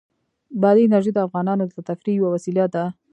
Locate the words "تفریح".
1.89-2.15